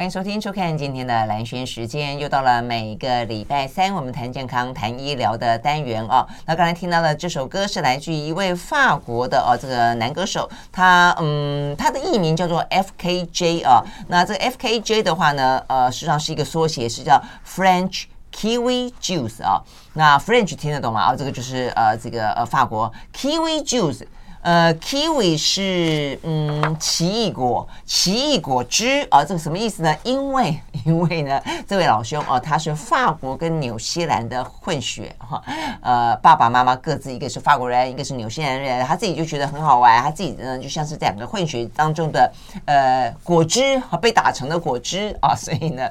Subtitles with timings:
[0.00, 6.26] 欢迎收听、收看今天的蓝轩时间，又到了每个礼拜三我们谈健康、谈医疗的单元哦。
[6.46, 13.84] 那刚才听到的这首歌是来自于一位法国的哦这个男歌手，他嗯他的艺名叫做 FKJ 啊、哦。
[14.08, 18.04] 那这个 FKJ 的话呢，呃实际上是一个缩写，是叫 French
[18.34, 19.64] Kiwi Juice 啊、哦。
[19.92, 21.02] 那 French 听得懂吗？
[21.02, 24.06] 啊、哦，这个就是呃这个呃法国 Kiwi Juice。
[24.42, 29.94] 呃，kiwi 是嗯奇异果，奇异果汁啊，这个什么意思呢？
[30.02, 35.42] 因为因为呢，这位老兄哦，他是法国跟纽西兰的混血哈，
[35.82, 42.32] 呃，爸爸妈妈各自一个是法国人，一个是纽西兰人，他自己就觉得很好玩，他自己呢就像是两个混血当中的
[42.64, 45.86] 呃果汁和被打成的果汁啊，所以呢，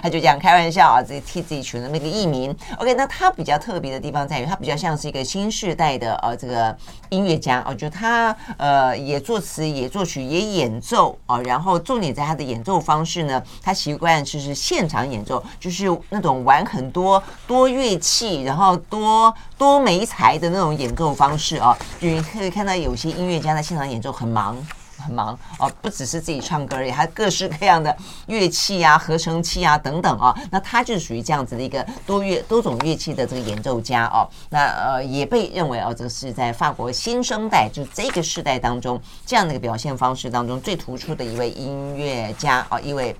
[0.00, 2.56] 他就这样开玩笑啊，自己替自己取了那个艺名。
[2.78, 6.76] OK，那他比较特别的地方在于，他比较像是一个新世代的呃这个
[7.08, 7.87] 音乐家哦，就。
[7.88, 24.56] 他呃也作词也作曲也演奏啊，然后重点在他的演奏方式呢，他习惯就是现场演奏，就是那种玩很多多乐器，然后多多媒材的那种演奏方式啊，你可以看到有些音乐家在现场演奏很忙。
[25.10, 27.94] 忙哦，不只是自己唱歌而已，还各式各样的
[28.26, 30.34] 乐器啊、合成器啊等等啊。
[30.50, 34.28] 那他就是属于这样子的一个多乐多种乐器的这个演奏家哦。
[34.50, 43.14] 那呃也被认为哦，这个是在法国新生代，就这个世代当中这样的一个表现方式当中最突出的一位音乐家啊，一位。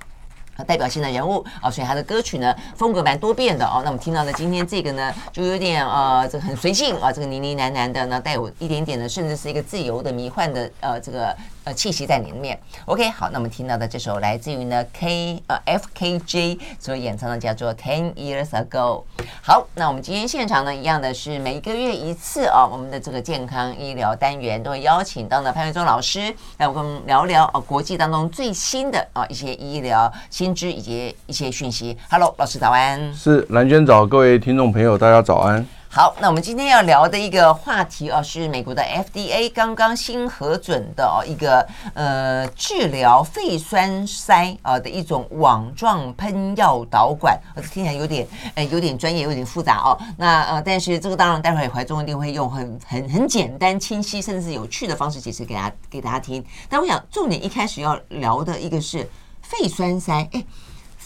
[0.66, 3.80] 代表性的人物啊，所以他的歌曲呢风格蛮多变的哦。
[3.84, 11.32] 那我们听到的今天这个呢，就有点呃，这个很随性啊，这个呢呢喃喃的呢，带有一点点的，甚至是一个自由的迷幻的呃这个
[11.72, 12.60] 气息在里面。
[12.84, 19.04] OK，好，那我们听到的这首来自于呢 K 呃 FKJ 所演唱的叫做 Ten Years Ago。
[19.40, 30.54] 好，那我们今天现场呢一样的是每个月一次啊，我们的这个健康医疗单元都会邀请到呢潘维宗老师来我们聊聊啊国际当中最新的啊一些医疗新。
[30.58, 31.96] 知以及一些讯息。
[32.10, 33.14] Hello，老师早安。
[33.14, 35.64] 是蓝娟早，各位听众朋友，大家早安。
[35.90, 49.98] 好，那我们今天要聊的一个话题哦，是美国的 FDA 刚刚新核准的哦一个呃治疗肺栓塞啊的一种网状喷药导管，呃，听起来有点呃有点专业，有点复杂哦。
[50.18, 56.44] 那呃，但是这个当然待会怀中一定会用很很很简单、清晰，甚至有趣的方式解释给大家给大家听。
[56.68, 59.08] 但我想重点一开始要聊的一个是。
[59.40, 60.44] 肺栓塞，哎，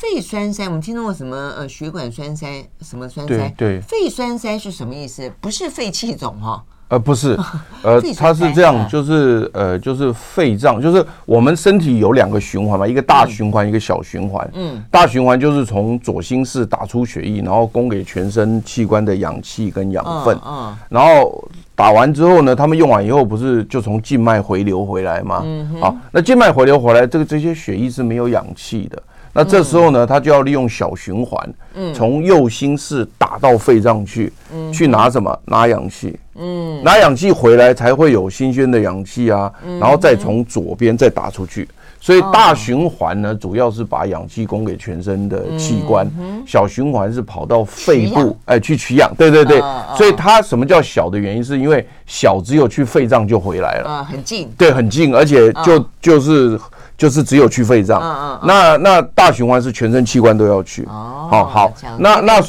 [0.02, 1.36] 肺栓塞，我们听到过什么？
[1.56, 3.36] 呃，血管栓塞，什么栓塞？
[3.36, 5.30] 对，对，肺栓塞是什么意思？
[5.40, 6.62] 不是肺气肿哈、哦？
[6.88, 7.38] 呃，不是，
[7.84, 14.50] 呃，它是这样，就是呃，就是肺脏，就是我们身体有两个循环嘛，一个大循环，嗯、一个小循环。
[14.54, 20.36] 嗯，大循环就是从左心室打出血液，然后供给全身器官的氧气跟养分。
[20.44, 21.48] 嗯，嗯然后。
[21.74, 25.40] 打完之后呢，他们用完以后不是就从静脉回流回来吗？
[25.42, 25.80] 嗯哼。
[25.80, 29.02] 好，那静脉回流回来，这个这些血液是没有氧气的。
[29.32, 35.38] 那这时候呢，他就要利用小循环，嗯，从右心室打到肺脏去，嗯，去拿什么？
[35.46, 39.50] 拿氧气，嗯，拿氧气回来才会有新鲜的氧气啊，
[39.80, 41.68] 然后再从左边再打出去。
[41.98, 46.04] 所以大循环呢，主要是把氧气供给全身的器官，
[46.44, 49.08] 小循环是跑到肺部，哎，去取氧。
[49.16, 49.62] 对对对，
[49.96, 56.58] 所以它什么叫小的原因，是因为小只有去肺脏就回来了，啊，很近，对，很近，而且就就是
[56.96, 62.40] 就是只有去肺脏，那那大循环是全身器官都要去，哦，好，好，那那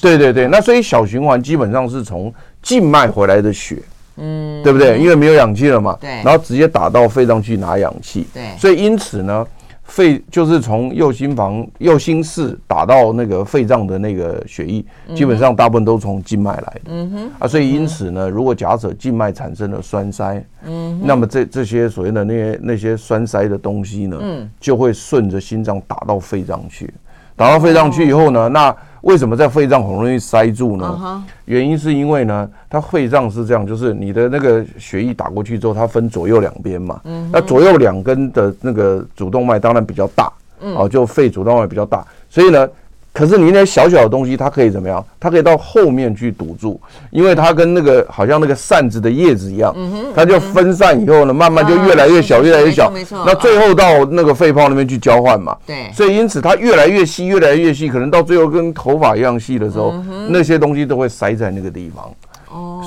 [0.00, 2.32] 对对对，那所以小循环基本上是从
[2.62, 3.78] 静脉回来的血。
[4.16, 4.98] 嗯，对不对？
[4.98, 9.44] 因为没有氧气了嘛，对，然后直接打到肺脏去拿氧气，对，所以因此呢，
[9.92, 14.82] 肺就是从右心房、右心室打到那个肺脏的那个血液，
[15.14, 26.90] 基本上大部分都从静脉来的，嗯哼，啊，所以因此呢，如果假设静脉产生了栓塞，嗯，那么这这些所谓的那些那些栓塞的东西呢，嗯，就会顺着心脏打到肺脏去，
[27.36, 28.74] 打到肺脏去以后呢，那。
[29.02, 31.20] 为什么在肺脏很容易塞住呢？Uh.
[31.44, 37.00] 原因是因为呢，它肺脏是这样，就是你的那个血液打过去之后，它分左右两边嘛。
[37.04, 37.30] 嗯、uh，huh.
[37.32, 40.88] 那左右两根的那个主动脉当然比较大，嗯、uh，huh.
[40.88, 42.68] 就肺主动脉比较大，所以呢，
[43.12, 45.04] 可是你那小小的东西，它可以怎么样？
[45.20, 46.80] 它可以到后面去堵住，
[47.10, 49.74] 因为它跟那个好像那个扇子的叶子一样，
[50.14, 52.90] 它就分散以后呢，慢慢就越来越小，越来越小。
[52.90, 53.22] 没错。
[53.26, 55.54] 那最后到那个肺泡那边去交换嘛。
[55.66, 55.90] 对。
[55.92, 59.94] 所以因此它越来越细，越来越细，可能到最后跟头发一样细的时候，
[60.28, 62.10] 那些东西都会塞在那个地方。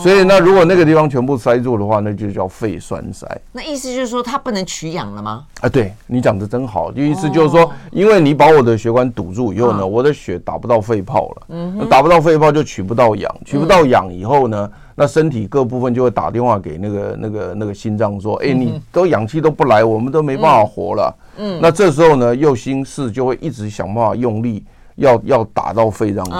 [0.05, 3.27] 哦，所以那如果那个地方全部塞住的话，那就叫肺栓塞。
[3.51, 5.45] 那意思就是说，它不能取氧了吗？
[5.61, 21.15] 啊，对你讲的真好，意思就是说，因为你把我的血管堵住以后呢，我的血打不到肺泡了，嗯，打不到肺泡就取不到氧，取不到氧以后呢，那身体各部分就会打电话给那个那个那个心脏说，哎，你都氧气都不来，我们都没办法活了。
[21.37, 24.63] 嗯，那这时候呢，右心室就会一直想办法用力。
[24.95, 26.31] 要要打到肺上去，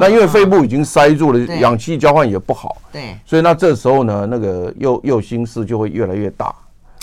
[0.00, 6.52] 那因为肺部已经塞住了，氧气交换也不好，对，所以那这时候呢，那个右右心室就会越来越大，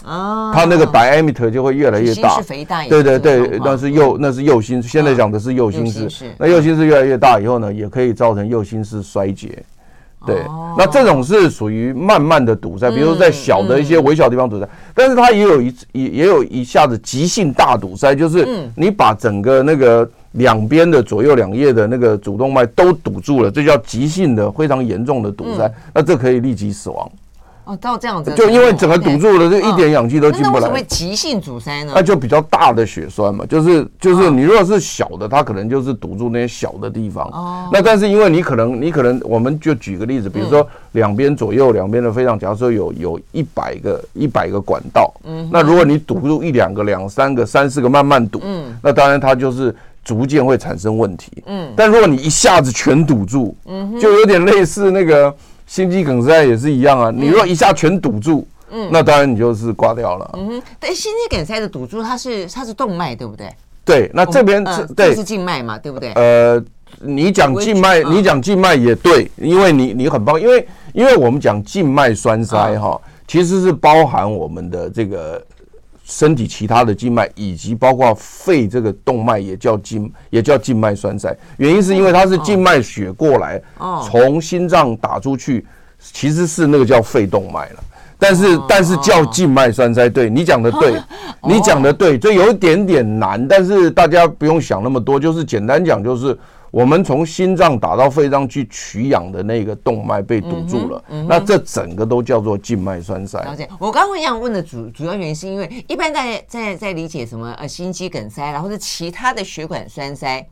[0.04, 9.63] 哦，它那个 diameter 就会越来越大，是肥大，对对对，那是右那是右心，现在讲的是右心室，那右心室越来越大以后呢，也可以造成右心室衰竭，
[10.25, 10.44] 对，
[10.78, 20.10] 那这种是属于慢慢的堵塞，比如说在小的一些微小地方堵塞，但是它也有一也也有一下子急性大堵塞，就是你把整个那个。
[20.34, 27.12] 两边的左右两叶的那个主动脉都堵住了，这叫急性的、非常严重的堵塞，那这可以立即死亡。
[27.66, 30.54] 哦，到这样子，就因为整个堵住了，就一点氧气都进不来。
[30.54, 31.92] 那为什么会急性阻塞呢？
[31.94, 37.28] 那就比较大的血栓嘛，就是就是你如果是小的，它可能就是堵住那些小的地方。
[37.28, 37.70] 哦。
[37.72, 49.75] 那但是因为你可能你可能，我们就举个例子，比如说两边左右两边的非常，假如说有有一百个一百个管道，嗯，那如果你堵住一两个、两三个、三四个，慢慢堵，嗯，那当然它就是。
[50.04, 55.34] 逐渐会产生问题，嗯，但如果你一下子全堵住，嗯，就有点类似那个
[55.68, 57.12] 心肌梗塞也是一样啊。
[57.13, 60.30] 你如果一下全堵住，嗯，那当然你就是挂掉了。
[60.34, 63.54] 嗯哼，但，心肌梗塞的堵住，它是它是动脉，对不对？
[63.86, 66.12] 对，那这边是对，是静脉嘛，对不对？
[66.13, 66.63] 呃，
[67.01, 75.44] 你讲静脉，你讲静脉也对，因为你你很棒，因为因为我们讲静脉栓塞哈，其实是包含我们的这个。
[76.10, 81.34] 身体其他的静脉，以及包括肺这个动脉，也叫静，也叫静脉栓塞。
[81.58, 83.62] 原因是因为它是静脉血过来，
[84.04, 85.64] 从心脏打出去，
[86.00, 87.84] 其实是那个叫肺动脉了。
[88.18, 91.00] 但是，但是叫静脉栓塞，对，你讲的对，
[91.48, 96.36] 你讲的对，这有一点点难，但是大家不用想那么多，就是简单讲就是。
[96.71, 103.42] 我们从心脏打到肺脏去取氧的那个动脉被堵住了，嗯嗯、那这整个都叫做静脉栓塞。
[103.44, 103.68] 了解。
[103.80, 110.48] 我刚刚想问的主主要原因是因为一般在在在理解什么呃心肌梗塞，然后是其他的血管栓塞。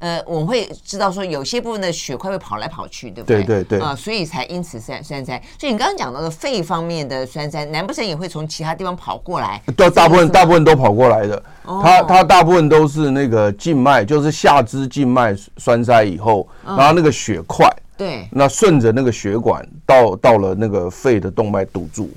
[0.00, 3.42] 呃，我们会知道说有些部分的血块会跑来跑去，对不对？
[3.42, 3.80] 对对对。
[3.80, 5.42] 啊、呃，所以才因此栓栓塞。
[5.58, 9.60] 所以你刚刚讲到的肺方面的栓塞，难不成也会从其他地方跑过来？
[9.76, 11.42] 对，大部分大部分都跑过来的。
[11.64, 11.80] 哦。
[11.82, 22.08] 它它大部分都是那个静脉，就是下肢静脉栓塞以后，然后那个血块，对，那顺着那个血管到到了那个肺的动脉堵住，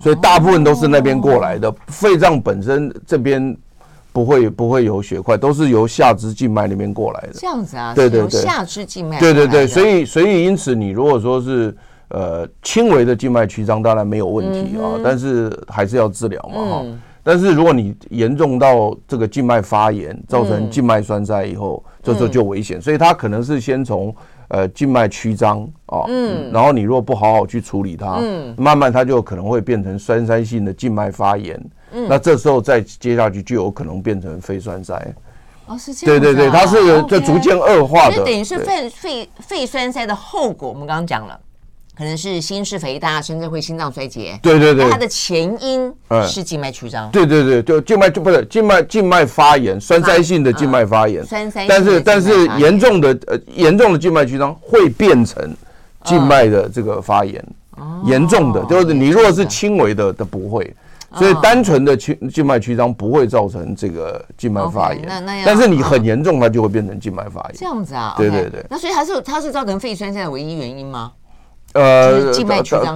[0.00, 1.70] 所以大部分都是那边过来的。
[1.88, 3.56] 肺脏本身这边。
[4.18, 7.28] 不会不会有血块，都是由下肢静脉那边过来的。
[7.34, 7.94] 这样子啊？
[7.94, 9.20] 对对对，下肢静脉。
[9.20, 11.72] 对对对，所以所以因此，你如果说是
[12.08, 16.82] 呃轻微的静脉曲张，当然没有问题啊，嗯、但是还是要治疗嘛哈。
[16.84, 22.82] 嗯、但是如果你严重到这个静脉发炎，造成静脉栓塞以后，嗯、这时候就危险。
[22.82, 24.12] 所以它可能是先从
[24.48, 31.64] 呃静脉曲张啊，嗯，然后你如果不好好去处理它，嗯，慢慢它就可能会变成栓塞性的静脉发炎。
[31.92, 34.94] 嗯，那这时候再接下去就有可能变成肺栓塞。
[35.66, 36.20] 哦，是这样。
[36.20, 36.76] 对对对，它是
[37.08, 38.16] 这逐渐恶化的。
[38.16, 41.38] 就等于是肺肺肺栓塞的后果，我们刚刚讲了，
[41.94, 44.38] 可能是心室肥大，甚至会心脏衰竭。
[44.42, 44.88] 对对对。
[44.90, 45.92] 它的前因
[46.26, 47.10] 是静脉曲张。
[47.10, 51.22] 对对对，就静脉就不是静脉静脉发炎，栓塞性的静脉发炎。
[51.26, 51.66] 栓塞。
[51.68, 55.54] 但是但是严重的呃严重的静脉曲张会变成
[56.04, 57.44] 静脉的这个发炎。
[57.76, 58.02] 哦。
[58.06, 60.74] 严重的就是你如果是轻微的的不会。
[61.14, 67.52] 所以单纯的静静脉曲张不会造成这个静脉发炎，那那但是你很严重，它就会变成静脉发炎。
[67.54, 68.14] 这样子啊？
[68.16, 68.64] 对对对。
[68.68, 71.12] 那所以它是它是造成肺栓塞的唯一原因吗？
[71.78, 72.32] 呃，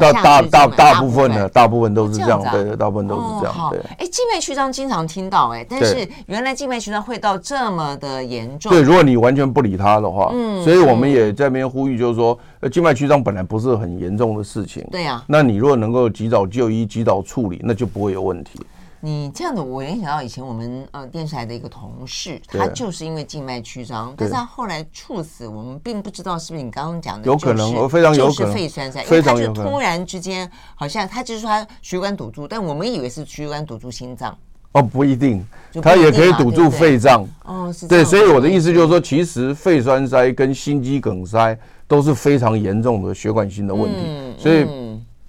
[0.00, 3.70] 大大大大部分的大部分都是这样，对对，大部分都是这样。
[3.70, 8.72] 对，哎，静脉曲张经常听到，哎，但是原来静脉曲张会到这么的严重。
[8.72, 15.22] 对，如果你完全不理它的话，嗯，所以我们也在那边呼吁，就是说，呃，静脉曲张本来不是很严重的事情，对呀。
[15.26, 18.60] 那你如果能够及早就医、及早处理，那就不会有问题。
[19.04, 34.38] 你这样的，我联想到以前我们呃电视台的一个同事，他就是因为静脉曲张，但是他后来猝死，我们并不知道是不是你刚刚讲的，有可能，非常有可能，就是肺栓塞，因为他就突然之间好像他就是说他血管堵住，但我们以为是血管堵住心脏。
[34.70, 35.44] 哦，不一定，
[35.82, 37.26] 它也可以堵住肺脏。
[37.44, 37.74] 哦。
[37.88, 44.64] 对，所以我的意思就是说，其实肺栓塞跟心肌梗塞都是非常严重的血管性的问题，嗯、所以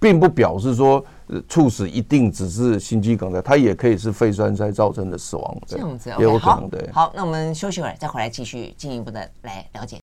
[0.00, 1.04] 并不表示说
[1.48, 5.56] 猝死一定只是心肌梗塞，它也可以是肺栓塞造成的死亡。
[5.66, 6.68] 这样子，也有可能。
[6.68, 9.98] 对，好，那我们休息会儿，再回来继续进一步的来了解。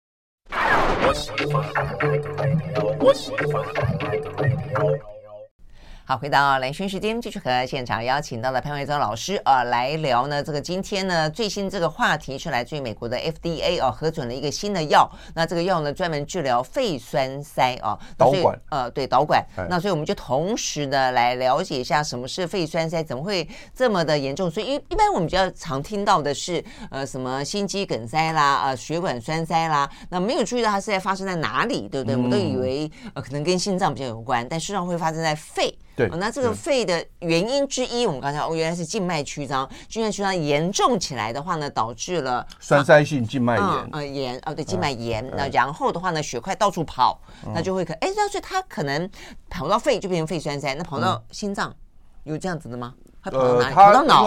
[6.10, 10.42] 好，回到蓝轩时间，继续和现场邀请到了潘维忠老师啊来聊呢。
[10.42, 15.08] 这个今天呢最新这个话题是来自于美国的 FDA 哦、啊，核准了一个新的药。
[15.36, 19.46] 那这个药呢专门治疗肺栓塞哦，导管呃对导管。
[19.70, 24.50] 那所以我们就同时呢来了解一下什么是肺栓塞，怎么会这么的严重？
[24.50, 32.16] 所以一一般我们比较常听到的是呃什么心肌梗塞啦，呃血管栓塞啦，那没有注意到它是在发生在哪里，对不对？
[32.16, 35.72] 嗯、我们都以为呃可能跟心脏比较有关，但事实上会发生在肺。
[36.00, 45.30] 对、哦，那这个肺的原因之一，我们刚才哦，原来是静脉曲张，静脉曲张严重起来的话呢，导致了栓塞性静脉炎，呃，炎，哦，对，静脉炎。
[45.36, 47.20] 那然后的话呢，血块到处跑，
[47.54, 49.10] 那就会可，哎，那所以它可能
[49.50, 51.76] 跑到肺就变成肺栓塞，那跑到心脏
[52.24, 52.94] 有这样子的吗？
[53.22, 53.76] 它跑到哪里？
[53.76, 54.26] 跑到脑？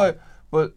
[0.50, 0.70] 不。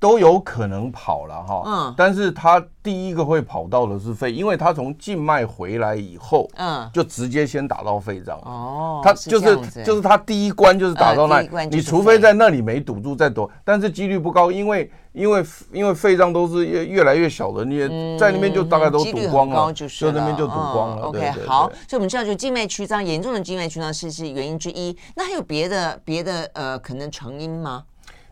[0.00, 21.06] 都有可能跑了哈，嗯，但是他第一个会跑到的是肺，因为他从静脉回来以后，嗯，就直接先打到肺脏，哦，他就是是就是他第一关就是打到那，呃、你除非在那里没堵住再躲，但是几率不高，因为因为因为肺脏都是越越来越小的，你也在那边就大概都堵光了，就那边就堵光了。
[21.08, 27.82] OK，好，所以我们知道就静脉曲张严重的静脉曲张是是原因之一，那还有别的别的呃可能成因吗？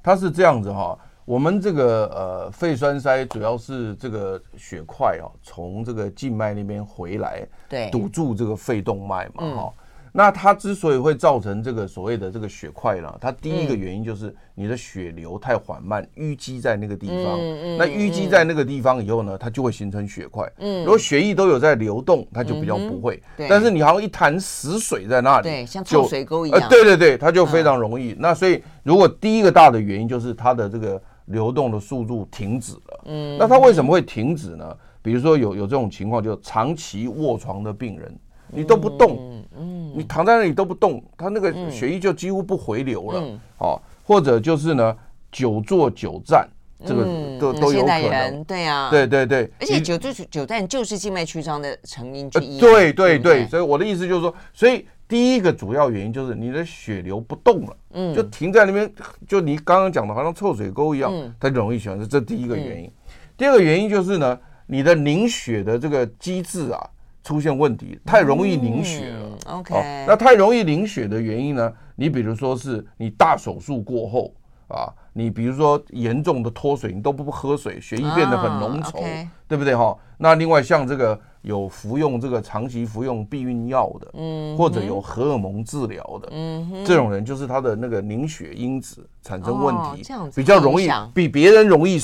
[0.01, 0.97] 他是这样子哈。
[1.27, 9.73] 我们这个呃肺栓塞主要是这个血块哦从这个静脉那边回来，对，堵住这个肺动脉嘛哈。
[10.13, 17.39] 那它之所以会造成这个所谓的这个血块呢，它第一个原因就是你的血流太缓慢，淤积在那个地方。
[17.77, 20.51] 那淤积在那个地方以后呢，它就会形成血块。
[20.59, 23.21] 如果血液都有在流动，它就比较不会。
[23.49, 26.67] 但是你好像一潭死水在那里，对，像臭水沟一样。
[26.71, 28.17] 对对对，它就非常容易。
[28.19, 31.03] 那所以如果第一个大的原因就是它的这个。
[31.27, 34.77] 流动的速度停止了，嗯，那他为什么会停止呢？
[35.03, 38.19] 比如说有有这种情况，就长期卧床的病人，
[38.49, 43.21] 你都不动，嗯，你躺在那里都不动，他那个血液就几乎不回流了，
[43.59, 44.97] 哦，或者就是呢，
[45.33, 46.49] 久坐久站，
[46.85, 47.05] 这个
[47.41, 54.87] 都都有可能，对啊，对对对，而且久坐久站就是静脉曲张的成因之一，对对对，所以我的意思就是说，所以。
[55.09, 58.93] 第一个主要原因就是你的血流不动了，嗯，就停在那边，
[59.27, 62.09] 就你刚刚讲的，好像臭水沟一样，它容易形成。
[62.09, 62.91] 这第一个原因。
[63.37, 66.91] 第二个原因就是呢，你的凝血的这个机制啊
[67.23, 69.39] 出现问题，太容易凝血了。
[69.47, 69.75] OK，
[70.07, 71.73] 那太容易凝血的原因呢？
[71.95, 74.35] 你比如说是你大手术过后
[74.69, 79.03] 啊，你比如说严重的脱水，你都不喝水，血液变得很浓稠，
[79.47, 79.97] 对不对哈？
[80.19, 81.21] 那另外像这个。
[81.43, 92.01] 有服用这个长期服用避孕药的，嗯，或者有荷尔蒙治疗的，嗯，这种人就是他的那个凝血因子产生问题，这样子比较容易比别人容易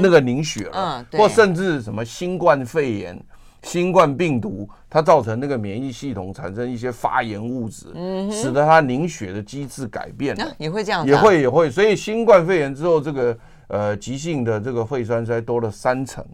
[0.00, 3.16] 那个凝血了，或甚至什么新冠肺炎、
[3.62, 13.38] 新冠病毒，它造成那个免疫系统产生一些发炎物质，嗯，使得它凝血的机制改变了，也会这样，也会也会，所以新冠肺炎之后，这个
[13.68, 16.24] 呃急性的这个肺栓塞多了三成。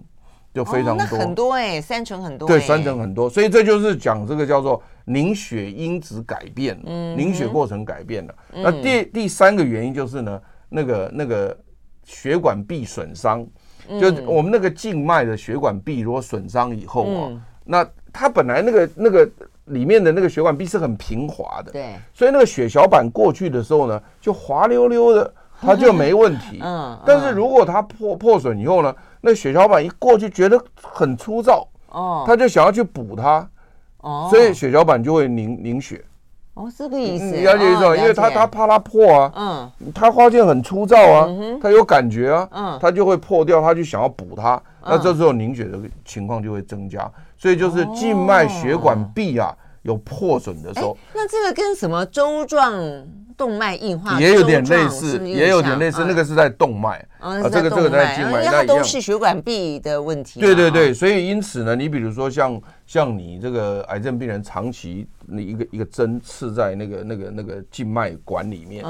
[0.55, 8.35] 就非常多，哦、很多哎、欸，三成很多，对，三成很多，所以这就是讲这个叫做凝血因子改变，嗯，凝血过程改变了。
[8.55, 11.57] 嗯、那第第三个原因就是呢，那个那个
[12.03, 13.51] 血管壁损伤，嗯、
[14.01, 19.29] 就我们那个静脉的血管壁如果损伤以后啊，嗯、那它本来那个那个
[19.67, 26.59] 里面的那个血管壁是很平滑的，对，所以那个血小板过去的时候呢，就滑溜溜的， 它就没问题。
[26.61, 28.95] 嗯，嗯，但是如果它破破损以后呢？
[29.21, 33.51] 那血小板一过去觉得很粗糙，哦，他就想要去补它，
[33.99, 36.05] 哦，所以血小板就会凝凝血，
[36.59, 37.97] 哦，这个意思，你了解意思吗？
[37.97, 41.29] 因为他他怕它破啊，嗯，他花剑很粗糙啊，
[41.63, 52.75] 他有感觉啊，嗯，他就会破掉，他就想要补它，那这时候凝血的情况就会增加，所以就是静脉血管壁啊有破损的时候，那这个跟什么周状？
[53.39, 60.41] 动脉硬化也有点类似，也有点类似，那个是在动脉啊，这个这个在静脉，那都是血管壁的问题。
[60.41, 68.83] 对对对，所以因此呢，你比如说像像你这个癌症病人，长期你一个一个针刺在那个那个那个静脉管里面，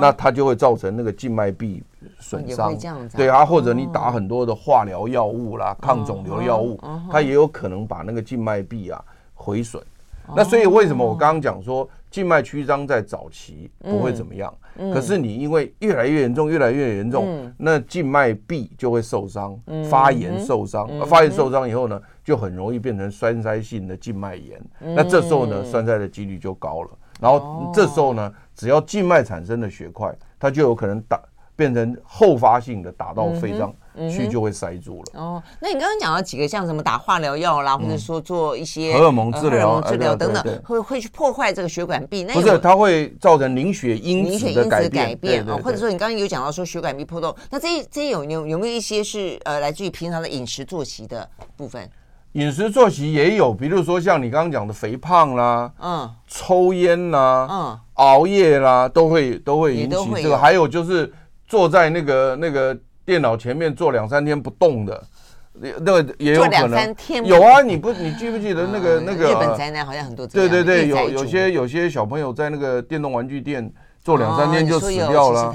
[0.00, 1.80] 那它就会造成那个静脉壁
[2.18, 2.76] 损伤。
[3.16, 6.80] 对啊，或者你打很多的化疗药物啦、抗肿瘤药物，
[7.12, 9.00] 它也有可能把那个静脉壁啊
[9.34, 9.80] 毁损。
[10.34, 14.52] 那所以为什么我刚刚讲说静脉曲张在早期不会怎么样？
[14.92, 19.56] 可是你因为越来越严重，越来越严重，那静脉壁就会受伤，
[19.88, 24.60] 发炎受伤，发炎受伤以后呢，就很容易变成栓塞性的静脉炎。
[24.80, 26.90] 那这时候呢，栓塞的几率就高了。
[27.20, 31.20] 然后这时候呢，只要静脉产生的血块，它就有可能打
[31.54, 33.72] 变成后发性的打到肺脏。
[34.10, 35.20] 去就会塞住了。
[35.20, 42.24] 哦，那你刚刚讲到几个像什么打化疗药啦，或者说做一些荷尔蒙治疗、治疗等等，会会去破坏这个血管壁。
[42.24, 51.88] 不是，它会造成凝血因子的改变啊，或者说你刚刚有讲到说血管壁破洞，那这这有有没有一些是呃来自于平常的饮食作息的部分？
[52.34, 60.38] 饮食作息也有，比如说像你刚刚讲的肥胖啦，嗯，抽烟啦，嗯，熬夜啦，都会都会引起这个。
[60.38, 61.12] 还有就是
[61.48, 62.76] 坐在那个那个。
[63.06, 65.04] 电脑前面坐两三天不动的，
[65.52, 66.96] 那个也有可能。
[67.22, 69.30] 有啊，你不，你记不记得那个那个？
[69.30, 70.26] 日本宅男好像很多。
[70.26, 73.70] 对对对，有有些有些小朋友在那个电动玩具店
[74.04, 75.50] 坐两三天就死掉了，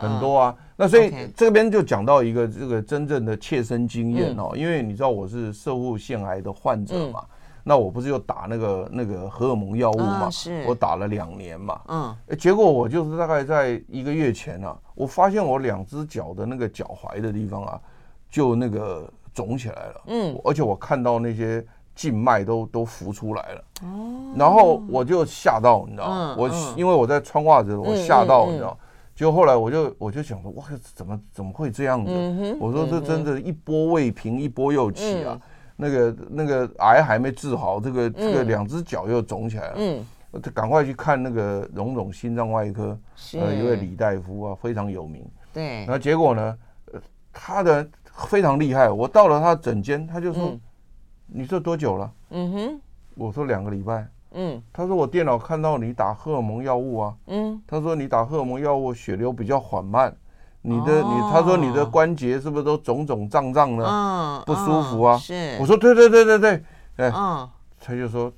[0.00, 0.54] 很多啊。
[0.76, 7.24] 那所以这边就讲到一个这个真正的切身经验哦，因为你知道我是摄护腺癌的患者嘛。
[7.64, 10.28] 那我不是又打那个那个荷尔蒙药物嘛？
[10.28, 11.80] 是，我打了两年嘛。
[11.86, 17.80] 嗯，结果我就是大概在一个月前啊，我发现我两只脚的那个脚踝的地方啊，
[18.28, 20.02] 就那个肿起来了。
[20.08, 23.64] 嗯，而且我看到那些静脉都都浮出来了。
[23.82, 26.36] 哦，然后我就吓到，你知道吗？
[26.38, 28.78] 我因为我在穿袜子，我吓到，你知道。
[29.14, 32.56] 就后来我就我就想说，哇，怎么怎么会这样子？
[32.58, 35.38] 我说这真的，一波未平，一波又起啊。
[35.76, 39.74] 那个那个癌还没治好，这个这个两只脚又肿起来了。
[39.76, 40.04] 嗯，
[40.54, 42.98] 赶快去看那个荣总心脏外科，
[43.34, 45.24] 呃，一位李大夫啊，非常有名。
[45.52, 45.84] 对。
[45.86, 46.56] 那结果呢，
[47.32, 47.86] 他的
[48.28, 48.90] 非常厉害。
[48.90, 50.58] 我到了他诊间，他就说
[51.32, 52.80] ：“你这多久了？”嗯哼。
[53.14, 54.06] 我说两个礼拜。
[54.32, 54.62] 嗯。
[54.72, 57.14] 他说我电脑看到你打荷尔蒙药物啊。
[57.26, 57.60] 嗯。
[57.66, 60.14] 他说你打荷尔蒙药物血流比较缓慢。
[60.64, 65.18] 你的你，他说你的关节是不是都肿肿胀胀的，嗯，不舒服啊？
[65.18, 66.62] 是，我说对对对对对，
[66.98, 67.10] 哎，
[67.80, 68.32] 他就说，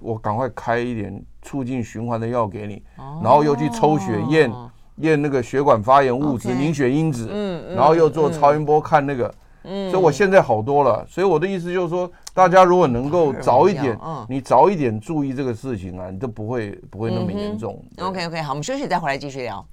[0.00, 2.82] 我赶快开一点促进循环的药给你，
[3.22, 4.50] 然后又去抽血验
[4.96, 9.30] 验那个血管发炎物质、凝血因子，嗯，然后又做超音波看那个，
[9.64, 11.06] 嗯，所以我现在好多了。
[11.08, 17.82] 所以我的意思就是说，大家如果能够早一点，你早一点注意这个事情啊，你都不会不会那么严重。
[17.98, 19.64] OK OK，好，我们休息再回来继续聊。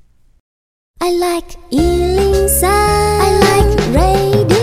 [0.99, 4.54] I like 103, I like radio.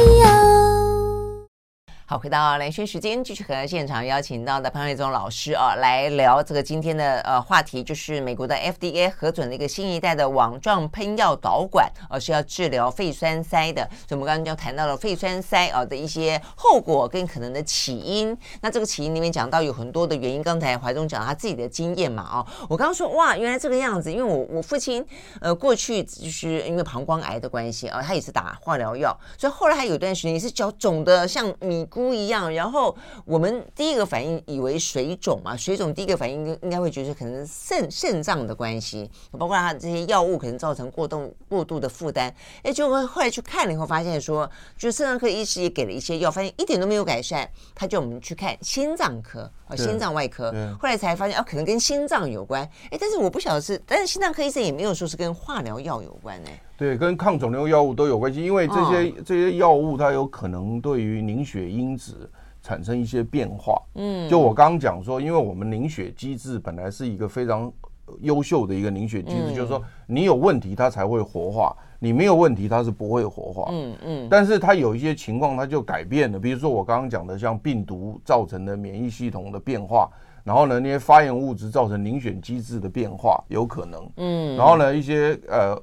[2.13, 13.89] 好，回到兰萱时间，继续和现场邀请到的潘瑞宗老师啊，来聊这个今天的呃话题，就是美国的 FDA 核准了一个新一代的网状喷药导管，而、是要治疗肺栓塞的。
[14.07, 18.37] 所以我们刚刚就谈到了肺栓塞啊的一些后果跟可能的起因。
[18.61, 25.03] 那这个起因里面讲到有很多的原因，刚才怀宗讲他自己的经验嘛，啊，我刚刚说哇，原来这个样子，因为我我父亲
[25.41, 32.02] 呃过去就是因为膀胱癌的关系啊，他也是打化疗药，所以后来还有一段时间也是脚肿的像米糊。
[32.03, 56.61] 不一样，然后我们第一个反应以为水肿嘛，水肿第一个反应应该会觉得可能肾肾脏的关系，包括他这些药物可能造成过度过度的负担，哎，结果后来去看了以后发现说，就是肾脏科医师也给了一些药，发现一点都没有改善，他叫我们去看心脏科啊，心脏外科，后来才发现啊，可能跟心脏有关，哎，但是我不晓得是，但是心脏科医生也没有说是跟化疗药有关哎。
[56.83, 62.29] 对，跟抗肿瘤药物都有关系，因为这些这些药物它有可能对于凝血因子
[62.61, 63.81] 产生一些变化。
[63.95, 67.73] 嗯，就我刚刚讲说，因为我们凝血机制本来是一个非常
[68.21, 73.69] 优秀的一个凝血机制，就是说你有问题它才会活化，你没有问题它是不会活化。
[73.71, 74.29] 嗯嗯。
[74.29, 80.11] 但是它有一些情况它就改变了，比如说我刚刚讲的像病毒造成的免疫系统的变化，
[80.43, 84.11] 然后呢那些发炎物质造成凝血机制的变化有可能。
[84.17, 84.57] 嗯。
[84.57, 85.81] 然后呢一些呃。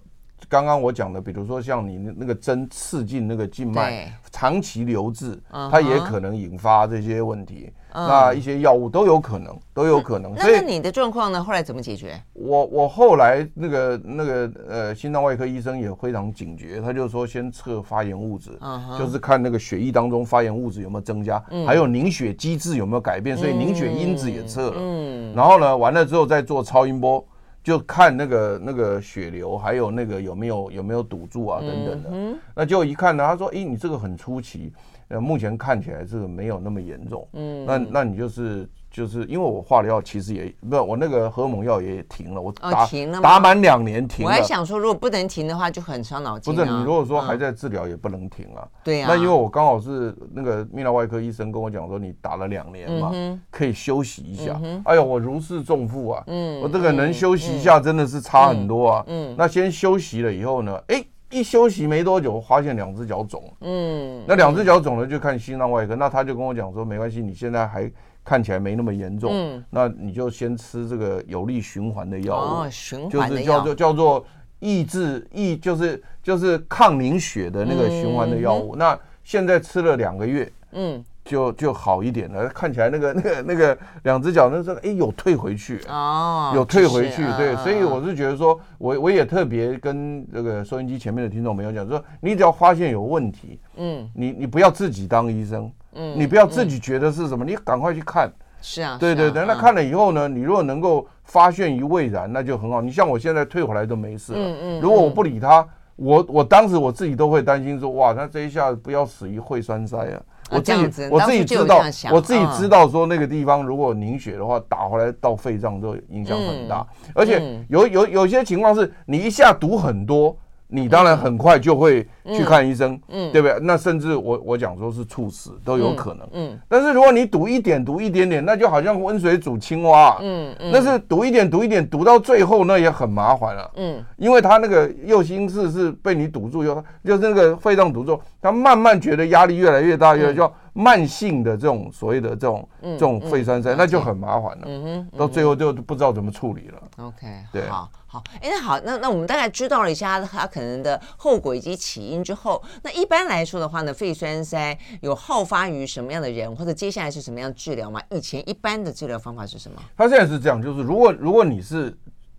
[0.47, 5.39] 刚刚我讲的，比如说像你那个针刺进那个静脉，长期留置，
[5.71, 7.71] 它也可能引发这些问题。
[7.91, 10.31] 那一些药物都有可能，都有可能。
[10.35, 11.43] 那你的状况呢？
[11.43, 12.21] 后来怎么解决？
[12.33, 18.51] 我我后来那个那个呃，心脏外科医生也非常警觉，他就说先测发炎物质，
[18.97, 24.77] 就是看那个血液当中发炎物质有没有增加，还有凝血机制有没有改变，所以凝血因子也测了。
[24.77, 27.25] 嗯，然后呢，完了之后再做超音波。
[27.61, 32.09] 就看那个那个血流，还有那个有没有有没有堵住啊等等的，
[32.55, 34.71] 那就一看呢，他说：“诶，你这个很出奇，
[35.09, 44.31] 呃，目前看起来这个没有那么严重，嗯，那那你就是就是因为我化疗药其实也不，我那个荷尔蒙药也停了，我打、哦、停了打满两年停了。
[44.31, 46.55] 我还想说，如果不能停的话，就很伤脑筋、啊。
[46.55, 48.67] 不是你如果说还在治疗，也不能停啊。
[48.83, 49.09] 对呀、嗯。
[49.09, 54.59] 那因为我刚好是那个泌尿外科医生跟我讲说，你打了两年嘛，嗯、可以休息一下。
[54.63, 56.23] 嗯、哎呦，我如释重负啊。
[56.27, 56.59] 嗯。
[56.61, 59.03] 我这个能休息一下，真的是差很多啊。
[59.07, 59.31] 嗯。
[59.31, 60.75] 嗯那先休息了以后呢？
[60.87, 61.03] 哎。
[61.31, 63.43] 一休息没多久，我发现两只脚肿。
[63.61, 65.95] 嗯，那两只脚肿了就看心脏外科。
[65.95, 67.83] 那他就跟我讲说，没关系，你现在还
[68.23, 69.31] 看起来没那么严重。
[69.33, 72.61] 嗯，那你就先吃这个有利循环的药物。
[72.61, 73.29] 哦，循环。
[73.29, 74.25] 就是叫做叫做
[74.59, 78.75] 抑制抑，就是就是抗凝血的那个循环的药物。
[78.75, 80.51] 那现在吃了两个月。
[80.71, 81.03] 嗯。
[81.25, 102.81] 就就好一点了，看起来那个 那个那个两只脚那时候哎有退回去哦，有退回去，对，所以我是觉得说，我我也特别跟这个收音机前面的听众朋友讲说，你只要发现有问题，嗯，你你不要自己当医生，嗯，你不要自己觉得是什么，你赶快去看，是啊，对对对，那看了以后呢，你如果能够发现于未然，那就很好。
[102.81, 110.21] 你像我现在退回来都没事了，嗯嗯，如果我不理他，我我当时我自己都会担心说，哇，那这一下不要死于会栓塞啊。
[110.51, 111.79] 我自己我自己知道，
[112.11, 120.35] 我自己知道说那个地方如果凝血的话，打回来到肺脏都影响很大，而且有有有些情况是你一下堵很多。
[120.71, 123.57] 你当然很快就会去看医生，嗯，对不对？
[123.63, 126.59] 那甚至我我讲说是猝死都有可能，嗯。
[126.67, 130.71] 但是如果你赌一点，赌一点点，那就好像温水煮青蛙，嗯嗯。
[130.71, 134.05] 那是赌一点，赌一点，赌到最后那也很麻烦了，嗯。
[134.17, 145.17] 因为他那个右心室是被你堵住以后，就是那个肺脏堵住，他慢慢觉得压力越来越大，越叫慢性的这种所谓的这种这种肺栓塞，那就很麻烦了，嗯哼。
[145.17, 146.81] 到最后就不知道怎么处理了。
[146.99, 147.67] OK，对。
[147.67, 158.01] 好，好哎，那好，那那我们大概知道了一下它可能的后果以及起因之后，那一般来说的话呢，肺栓塞有好发于什么样的人，或者接下来是什么样治疗吗？
[158.11, 159.81] 以前一般的治疗方法是什么？
[159.97, 161.93] 他现在是这样，就是如果如果你是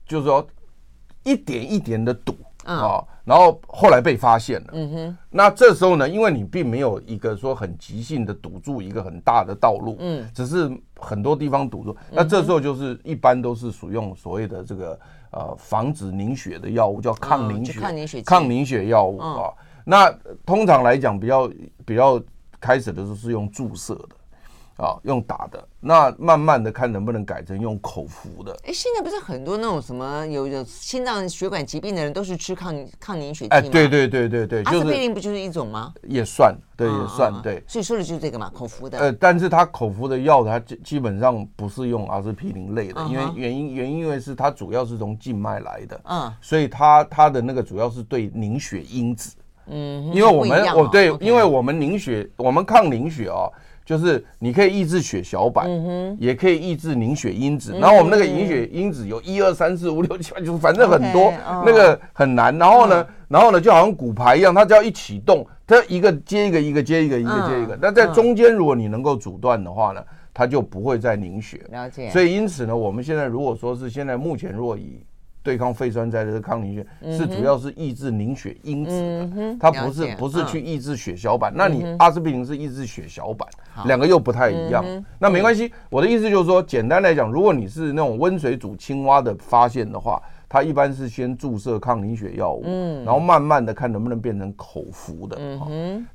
[0.07, 0.47] 就是说
[1.25, 14.99] 一点一点的堵啊、然后后来被发现了，嗯哼，那这时候呢，因为你并没有一个说很急性的堵住一个很大的道路，嗯，只是很多地方堵住，那这时候就是一般都是使用所谓的这个。
[15.33, 19.55] 呃，防止凝血的药物叫抗凝血，抗凝血抗凝血药物啊。
[19.85, 20.13] 那
[20.45, 21.49] 通常来讲，比较
[21.87, 22.21] 比较
[22.59, 24.09] 开始的时候是用注射的。
[24.81, 28.57] 啊，用打的，那慢慢的看能不能改成用口服的。
[28.65, 33.57] 哎，现在不是很多那种什么有有心脏血管疾病的人都是吃抗抗凝血剂吗？
[33.57, 35.93] 哎，对对对对对，阿司匹林不就是一种吗？
[36.03, 37.63] 也算，对，也算，对。
[37.67, 38.99] 所以说的就是这个嘛，口服的。
[38.99, 53.45] 呃，但是它口服的药，它基基本上不是用阿司匹林类的，因为原因原因因为是它主要是从静脉来的，嗯，所以它它的那个主要是对凝血因子，嗯，因为我们我对，因为我们凝血，我们抗凝血啊。
[53.91, 57.73] 就是你可以抑制血小板，嗯、也可以抑制凝血因子。
[57.75, 61.65] 嗯、然后我们那个凝血因子有一二三四五六七八，就是反正很多，okay, oh.
[61.67, 62.57] 那个很难。
[62.57, 67.77] 然后呢，嗯、然后呢，就好像骨牌一样，它只要一启动，它一个接一个，一个接一个，一个接一个。
[67.83, 70.01] 那、嗯、在中间，如果你能够阻断的话呢，
[70.33, 71.61] 它就不会再凝血。
[71.73, 72.09] 了解。
[72.11, 75.01] 所以因此呢，我们现在如果说是现在目前若以
[75.43, 81.53] 对抗肺栓塞的抗凝血是主要是抑制凝血因子的，它不是不是去抑制血小板。
[81.55, 83.49] 那你阿司匹林是抑制血小板，
[83.87, 84.85] 两个又不太一样。
[85.19, 92.65] 那没关系，我的意思就是说，简单来讲，如果你是那种温水煮青蛙的发现的话，它一般是先注射抗凝血药物，
[93.05, 95.39] 然后慢慢的看能不能变成口服的。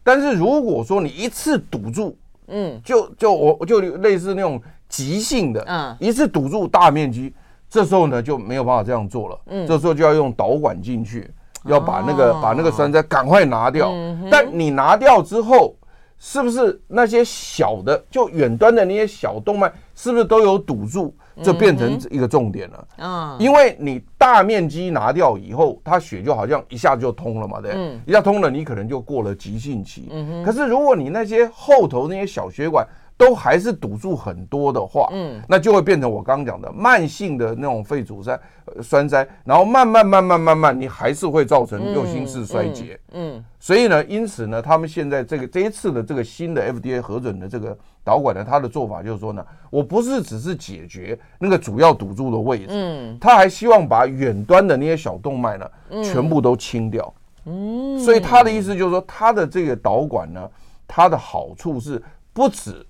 [0.03, 2.15] 但是如果说你一次堵住，
[2.47, 7.33] 嗯，就就我就类似那种急性的，嗯，一次堵住大面积。
[7.75, 11.29] 这时候呢就没有办法这样做了，嗯，这时候就要用导管进去，
[11.65, 13.91] 要把那个把那个栓塞赶快拿掉。
[14.31, 15.75] 但你拿掉之后，
[16.17, 21.13] 是不是那些小的就远端的那些小动脉，是不是都有堵住？
[21.43, 22.87] 这变成一个重点了。
[22.97, 30.07] 嗯，因为你大面积拿掉以后，它血就好像一下就通了嘛，对，一下通了，你可能就过了急性期。
[30.11, 38.37] 嗯，可是如果你那些后头那些小血管，都还是堵住很多的话，嗯，那就会变成我刚刚讲的慢性的那种肺阻塞、
[38.81, 55.71] 栓塞，然后慢慢慢慢慢慢，你还是会造成右心室衰竭，嗯，所以呢，因此呢，他们现在这个这一次的这个新的 FDA 核准的这个导管呢，它的做法就是说呢，我不是只是解决那个主要堵住的位置，嗯，他还希望把远端的那些小动脉呢，
[56.03, 57.13] 全部都清掉，
[57.45, 60.49] 嗯，所以他的意思就是说，他的这个导管呢，
[60.85, 62.01] 它的好处是
[62.33, 62.85] 不止。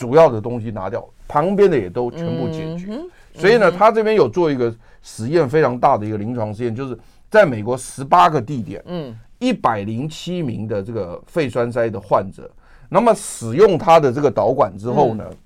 [0.00, 2.86] 主要的东西拿掉，旁边的也都全部解决。
[2.88, 12.50] 嗯、所以呢，他这边有做一个实验，非常大的一个临床实验，就是在美国十八个地点，嗯，一百零七名的这个肺栓塞的患者，
[12.88, 15.36] 那么使用他的这个导管之后呢，嗯、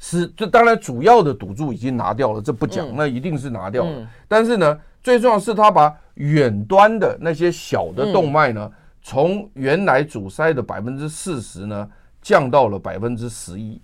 [0.00, 4.08] 是这当然主要的堵住已经拿掉了，这不讲，那一定是拿掉了。
[4.26, 8.68] 但是呢，最重要是他把远端的那些小的动脉呢，
[9.00, 11.88] 从原来阻塞的百分之四十呢，
[12.22, 13.80] 降到了百分之十一。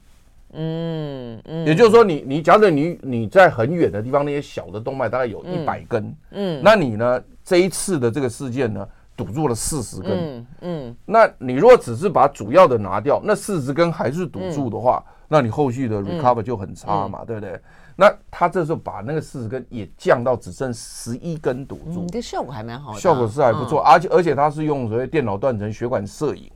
[0.57, 17.61] 嗯嗯，也就是说你，你你假设你你在很远的地方，那些小的动脉大概有一百根，嗯，嗯，那你呢这一次的这个事件呢，堵住了四十根，嗯，嗯，那你如果只是把主要的拿掉，那四十根还是堵住的话，嗯、那你后续的 recover 就很差嘛，嗯、对不对？
[17.97, 26.49] 那他这时候把那个四十根也降到只剩十一根堵住，你的、嗯、效果还蛮好的，效果是还不错，嗯、而且而且他是用所谓电脑断层血管摄影。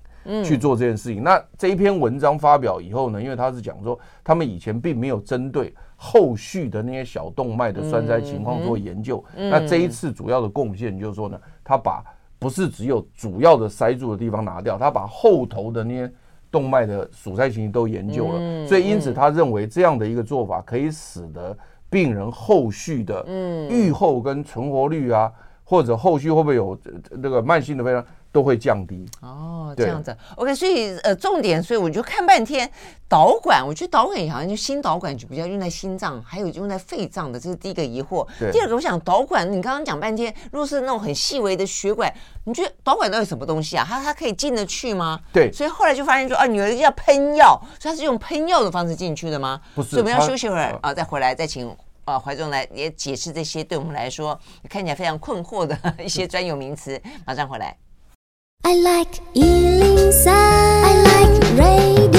[0.44, 1.22] 去做这件事情。
[1.22, 9.24] 那这一篇文章发表以后呢，因为他是讲说，他们以前并没有针对后续的那些小动脉的栓塞情况做研究。
[9.34, 12.04] 那这一次主要的贡献就是说呢，他把
[12.38, 16.12] 不是只有主要的塞住的地方拿掉，他把后头的那些
[16.50, 18.66] 动脉的阻塞情形都研究了。
[18.66, 21.56] 所以因此他认为这样的一个做法可以使得
[21.90, 23.26] 病人后续的
[23.70, 25.32] 预后跟存活率啊，
[25.64, 26.78] 或者后续会不会有
[27.10, 28.04] 那个慢性的非常。
[28.38, 32.70] 都会降低哦，这样子，OK，所以呃，重点，所以我就看半天
[33.08, 38.24] 导管，我觉得导管好像就心导管就比较用在心脏，还有用在肺脏的，这是第一个疑惑。
[38.52, 43.84] 第二个，我想导管，你刚刚讲半天，如果是那种很细微的血管，你觉得导管到底什么东西啊？
[43.88, 45.18] 它它可以进得去吗？
[45.32, 49.60] 对，所以后来就发现说啊，你有一个叫喷药，所以它是用喷药的方式进去的吗？
[49.74, 51.74] 不是，所以我们要休息会儿啊，再回来再请
[52.04, 54.38] 啊怀中来也解释这些对我们来说
[54.70, 57.76] 看起来非常困惑的 一些专有名词，马上回来。
[58.64, 60.30] I like 103.
[60.30, 62.17] I like radio.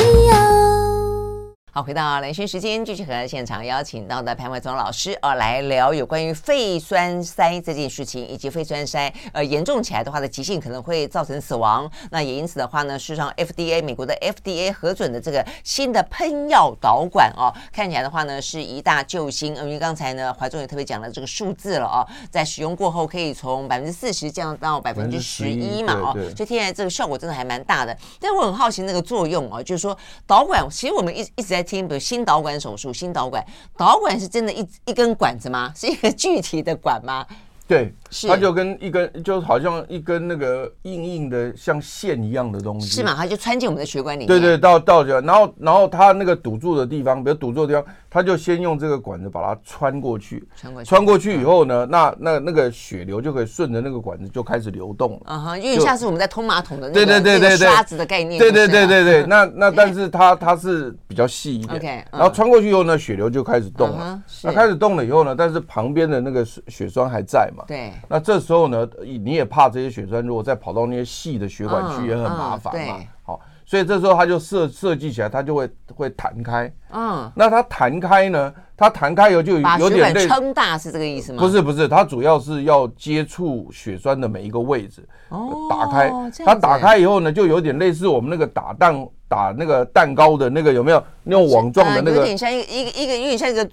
[1.72, 11.88] 好，回到蓝轩时间，继续和现场邀请到的潘怀宗老师啊，来聊有关于肺栓塞这件事情，以及肺栓塞呃严重起来的话的急性可能会造成死亡。
[12.10, 19.56] 那也因此的话呢，事实上 FDA 美国的 FDA 核准的这个新的喷药导管哦，看起来的话呢是一大救星。
[19.56, 22.02] 因为刚才呢怀中也特别讲了这个数字了哦，
[22.32, 27.96] 在使用过后可以从百分之四十降到百分之十一嘛哦，所以听起来这个效果真的还蛮大的。
[28.20, 31.59] 但我很好奇那个作用哦，就是说导管，其实我们一一直在。
[31.64, 33.46] 听，比如心导管手术，新导管
[33.78, 35.72] 导管是真的一一根管子吗？
[35.76, 37.26] 是一个具体的管吗？
[37.68, 37.94] 对，
[38.28, 43.14] 它就跟一根，就好像一根那个硬硬的像线一样的东西，是嘛？
[43.16, 44.28] 它就穿进我们的血管里面。
[44.28, 47.94] 对对，到到这，然后然后它那个堵住的地方，比如堵住的地方。
[48.12, 55.20] 它就先用这个管子把它穿过去，穿过去，穿过去以后呢，那那那个血流就可以顺着那个管子就开始流动了。
[55.26, 58.40] 啊哈，因为像是我们在通马桶的那个对对对对刷子的概念。
[58.40, 61.76] 对对对对对， 那那但是它它是比较细一点。
[61.76, 64.20] OK 然后穿过去以后呢，血流就开始动了。
[64.42, 67.64] 那开始动了以后呢，但是旁边的那个血栓还在嘛？
[67.68, 67.94] 对。
[68.08, 73.00] 那这时候呢，你也怕这些血栓如果再跑到那些细的血管去也很麻烦嘛。
[73.24, 73.40] 好。
[73.66, 76.74] 所以这时候它就设设计起来，它就会会弹开。
[76.92, 78.52] 嗯，那它弹开呢？
[78.76, 81.40] 它弹开以后就有有点类撑大是这个意思吗？
[81.40, 85.08] 不是不是，它主要是要接触血栓的每一个位置。
[85.28, 86.12] 哦，打开，
[86.44, 92.18] 它打开以后呢，就有点类似我们那个打蛋打那个蛋糕的那个有没有那种网状的那个？
[92.18, 93.70] 有点像一个一个一个有点像一个。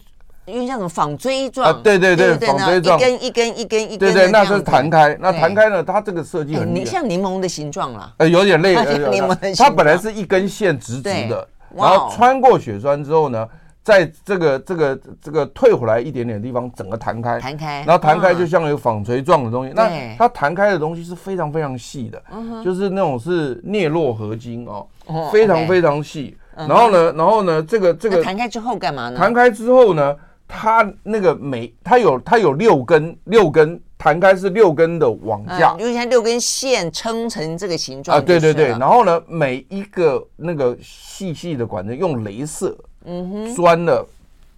[0.46, 13.44] 因为像什么纺锥状啊，对对对，纺锥状，一根一根一根一根，对对，那是弹开，那弹开呢，它这个设计很，你像柠檬的形状啦，呃，有点类似 柠檬的形状，它本来是一根线直直的，然后穿过血栓之后呢，
[13.82, 22.22] 在这个这个这个退回来一点点的地方，整个弹开，弹开，然后弹开就像有纺锥状的东西，那它弹开的东西是非常非常细的，
[22.64, 24.86] 就是那种是镍络合金哦，
[25.32, 29.18] 非常非常细，然后呢，然后呢，这个这个弹开之后干嘛呢？
[29.18, 30.14] 弹开之后呢？
[30.48, 38.68] 它那个每它有它有六根六根弹开是六根的网架，因为像六根线撑成这个形状啊，对对对。
[38.68, 44.06] 然后呢，每一个那个细细的管子用镭射，嗯哼，钻了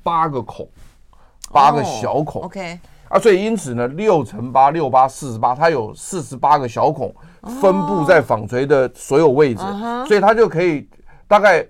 [0.03, 0.68] 八个孔，
[1.51, 2.42] 八个小孔。
[2.42, 7.14] OK 啊，所以因此呢，六乘八六八四十八，它有四十八个小孔
[7.61, 9.62] 分布在纺锤的所有位置，
[10.07, 10.87] 所以它就可以
[11.27, 11.66] 大概。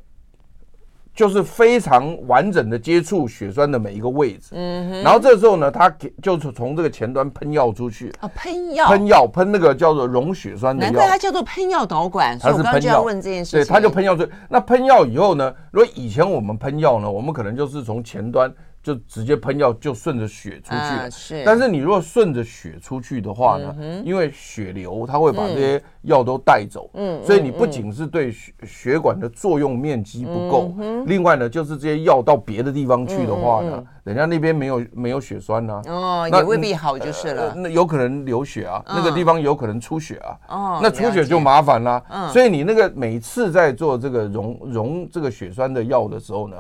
[1.19, 13.03] 就是非常完整的接触血栓的每一个位置，嗯，然后这时候呢，它就是从这个前端喷药出去啊，喷药，喷药，喷那个叫做溶血栓的药，难怪它叫做喷药导管，它是喷药。
[13.03, 14.17] 问这件事情，对，它就喷药。
[14.49, 18.49] 那喷药以后呢，如果以前我们喷药呢，我们可能就是从前端。
[18.89, 20.75] 就直接喷药，就顺着血出去。
[20.75, 26.89] 啊、是，但是你如果顺着血出去的话呢，嗯、因为血流它会把这些药都带走。
[26.95, 35.93] 嗯，所以你不仅是对血血管的作用面积不够，嗯、另外呢，就是这些药到别的地方去的话呢，人家那边没有没有血栓呢、啊。
[35.93, 37.51] 哦，那也未必好就是了。
[37.51, 40.33] 呃、那有可能流血啊，哦、那个地方有可能出血啊。
[40.49, 42.03] 哦，那出血就麻烦啦。
[42.09, 46.57] 嗯，所以你那个每次在做这个溶溶这个血栓的药的时候呢。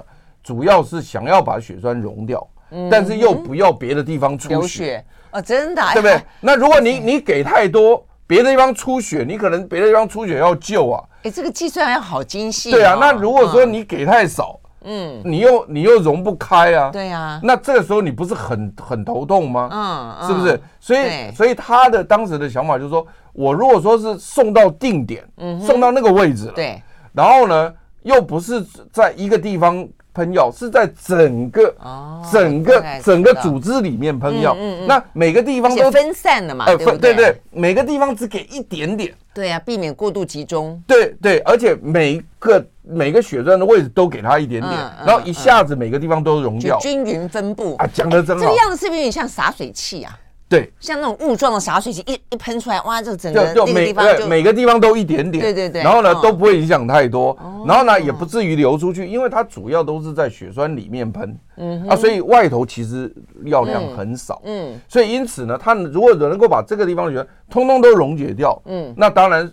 [0.49, 6.19] 主要是想要把血栓溶掉，嗯、但是又不要别的地方出血，哦，真的，对不对？
[6.41, 11.05] 那如果你你给太多，别的地方出血，你可能别的地方出血要救啊。
[11.25, 12.73] 哎，这个计算要好精细、哦。
[12.73, 16.89] 对啊，那如果说你给太少，嗯，你又你又溶不开啊。
[16.91, 19.69] 对啊，那这个时候你不是很很头痛吗？
[19.71, 20.59] 嗯，嗯是不是？
[20.81, 26.83] 所以所以他的当时的想法就是说，我如果说是送到定点，嗯，送到那个位置了，对，
[27.13, 29.87] 然后呢，又不是在一个地方。
[30.19, 36.65] 喷药是在整个、哦、整个整个组织里面喷药，嗯嗯嗯、那每个地方都分散了嘛？
[36.65, 36.99] 呃，对对？
[36.99, 39.15] 对对，每个地方只给一点点。
[39.33, 40.83] 对啊，避免过度集中。
[40.89, 44.75] 对对，而且每个每个血栓的位置都给它一点点，
[45.07, 48.43] 然后一下子每个地方都溶掉，均匀分布啊，讲的真好。
[48.43, 50.19] 这个样子是不是有点像洒水器啊？
[50.49, 69.51] 对，像那种雾状的洒水器，一一喷出来，哇，这整个每个地方就每个地方都一点点，对对对，然后呢都不会影响太多，然后呢也不至于流出去，因为它主要都是在血栓里面喷，嗯啊，所以外头其实药量很少，嗯，所以因此呢，它如果能够把这个地方的血通通都溶解掉，嗯，那当然。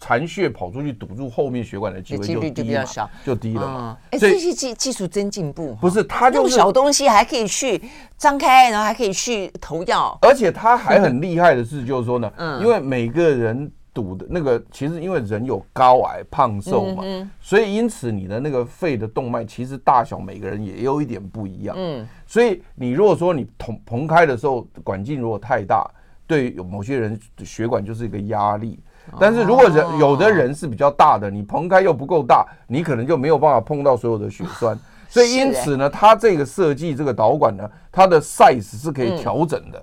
[0.00, 2.86] 残血跑出去堵住后面血管的机会就低了，
[3.22, 3.98] 就低了嘛。
[4.10, 5.76] 哎，这些技技术真进步。
[5.78, 7.80] 不是，它就是小东西还可以去
[8.16, 10.18] 张开，然后还可以去投药。
[10.22, 12.32] 而且它还很厉害的是，就是说呢，
[12.62, 17.04] 因为每个人堵的那个，其实因为人有高矮胖瘦嘛，
[17.42, 21.76] 所以因此你的那个肺的动脉其实大小每个人也有一点不一样。
[21.78, 25.86] 嗯，所以你如果说你捅膨开的时候管径如果太大，
[26.26, 28.80] 对有某些人血管就是一个压力。
[29.18, 34.78] 但是如果人有的人是比较大的，你膨开又不够大，你可能就没有办法碰到所有的血栓。
[35.10, 39.82] 所以因此呢，它这个设计这个导管呢，它的 size 是可以调整的，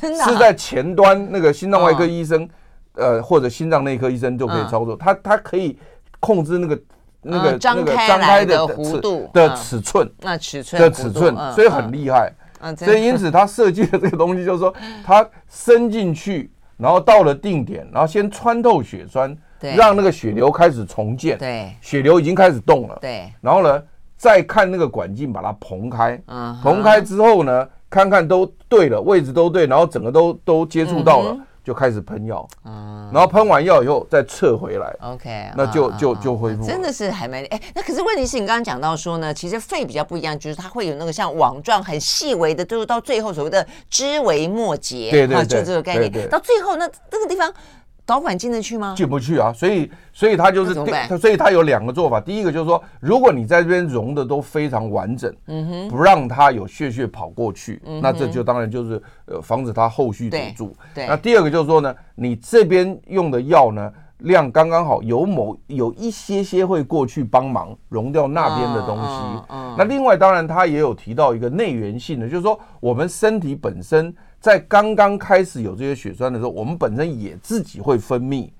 [0.00, 2.48] 真的是在前端那个心脏外科医生，
[2.94, 4.96] 呃或者心脏内科医生就可以操作。
[4.96, 5.78] 它它可以
[6.18, 6.80] 控制那个
[7.22, 7.84] 那个那个张
[8.20, 12.32] 开的弧度的尺寸，那尺寸的尺寸，所以很厉害。
[12.76, 14.74] 所以因此它设计的这个东西就是说，
[15.04, 16.50] 它伸进去。
[16.76, 23.32] 然后到了定点，然后先穿透血栓，对，让那个血流开始重建，对，血流已经开始动了，对。
[23.40, 23.82] 然后呢，
[24.16, 36.66] 再看那个管径，把它膨开，嗯，膨开之后呢，看看都对了，位置都对，然后整个都都接触到了，就开始喷药，嗯，然后喷完药以后再撤回来，OK，那就就就恢复。
[36.66, 46.28] 真的是还蛮哎，那可是问题是你刚刚讲到说呢，其实肺比较不一样，就是它会有那个像网状很细微的，就是到最后所谓的枝微末节，对对，就这个概念。
[46.28, 47.50] 到最后那那个地方
[48.06, 48.94] 导管进得去吗？
[48.94, 50.74] 进不去啊，所以所以它就是，
[51.18, 52.20] 所以它有两个做法。
[52.20, 60.76] 第一个就是说，如果你在这边溶的都非常完整，嗯哼，不让它有血血跑过去，那这就当然就是呃防止它后续堵住。
[60.94, 61.06] 对。
[61.06, 69.44] 那第二个就是说呢，你这边用的药呢量刚刚好，有某有一些些会过去帮忙溶掉那边的东西。
[69.48, 69.74] 嗯。
[69.78, 74.14] 那另外当然它也有提到一个内源性的，就是说我们身体本身。
[74.44, 78.50] 在刚刚开始有这些血栓的时候，我们本身也自己会分泌，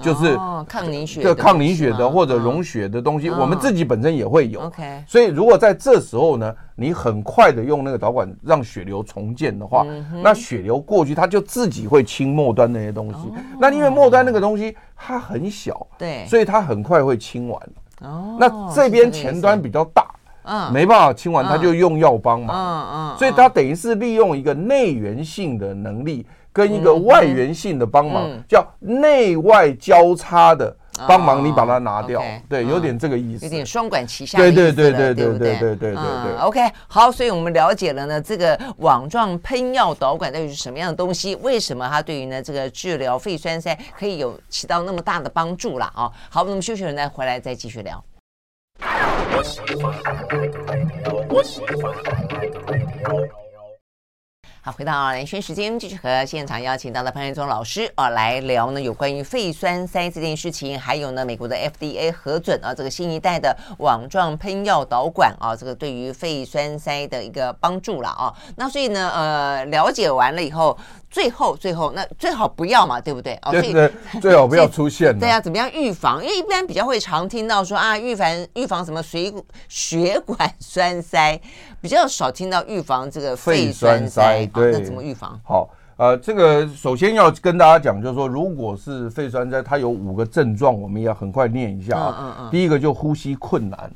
[0.00, 4.60] 就是抗凝血，的抗凝血的或者溶血的东西，我们自己本身也会有。
[4.60, 9.84] OK，所以如果在这时候呢，你很快的用那个导管让血流重建的话，
[10.22, 13.18] 那血流过去，它就自己会清末端那些东西。
[13.58, 17.60] 那因为末端那个东西它很小，对，所以它很快会清完。
[18.02, 20.06] 哦，那这边前端比较大。
[20.44, 22.56] 嗯，没办法清完，他就用药帮忙。
[22.56, 30.76] 嗯嗯，所以他等于是利用一个内源性的能力跟一个外源性的帮忙，叫内外交叉的
[31.08, 32.22] 帮忙，你把它拿掉。
[32.48, 34.38] 对，有点这个意思，有点双管齐下。
[34.38, 36.36] 对对对对对对对对对对。
[36.40, 41.34] OK，好，所以我们了解了呢，这个网状喷药导管到底是什么样的东西？
[41.36, 46.08] 为什么它对于呢这个治疗肺栓塞可以有起到那么大的帮助了啊？
[46.30, 48.00] 好，我们休息了再，回来再继续聊。
[54.60, 68.32] 好，回到兰萱时间，继续和现场邀请到的潘仁宗老师啊来聊呢，有关于肺栓塞这件事情，还有呢美国的 FDA 核准啊这个新一代的网状喷药导管啊，这个对于肺栓塞的一个帮助了啊。
[68.56, 70.78] 那所以呢，呃，了解完了以后。
[71.14, 73.38] 最后，最后那最好不要嘛，对不对？
[73.42, 75.16] 哦，对对，最好不要出现。
[75.16, 76.20] 对啊，怎么样预防？
[76.20, 79.32] 因为一般比较会常听到说啊，预防预防什么水
[79.68, 81.40] 血管栓塞，
[81.80, 84.44] 比较少听到预防这个肺栓塞。
[84.46, 85.38] 对，那怎么预防？
[85.44, 92.16] 好，呃，这个首先要跟大家讲，就是说，如果是肺栓塞，它有五个症状，我们也要很快念一下啊。
[92.18, 92.50] 嗯嗯。
[92.50, 93.88] 第一个就呼吸困难，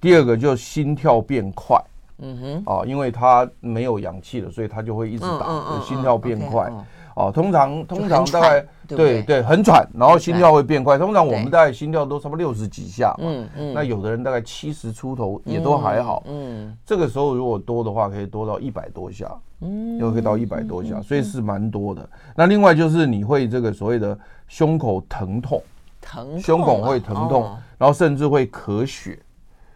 [0.00, 1.80] 第二个就心跳变快。
[2.18, 6.72] 嗯哼，啊，因为它没有氧气了，所以它就会一直打，心跳变快。
[7.14, 10.98] 哦，通常通常大概对对，对很喘，然后心跳会变快。
[10.98, 22.06] 通常我们大概心跳都差不多六十几下嘛，嗯嗯，那有的人大概七十出头也都还好，嗯，这个时候如果多的话，可以多到一百多下，嗯，又可以到一百多下，所以是蛮多的。
[22.34, 25.62] 那另外就是你会这个所谓的胸口疼痛，
[26.02, 27.44] 疼，胸口会疼痛，
[27.78, 29.18] 然后甚至会咳血，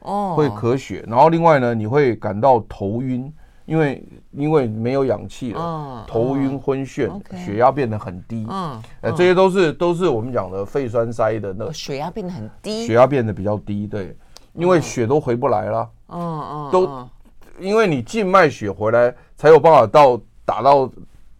[0.00, 3.32] 哦，会咳血，然后另外呢，你会感到头晕。
[3.66, 14.16] 因为因为没有氧气了，头晕昏眩，血压变得很低，嗯呃，这些都是都是我们讲的肺栓塞的那血压变得很低，血压变得比较低，对，
[14.54, 17.08] 因为血都回不来了，嗯嗯，都
[17.60, 20.90] 因为你静脉血回来才有办法到打到